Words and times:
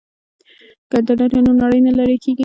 که 0.89 0.95
انټرنیټ 0.99 1.31
وي 1.33 1.41
نو 1.45 1.51
نړۍ 1.61 1.79
نه 1.87 1.91
لیرې 1.97 2.17
کیږي. 2.23 2.39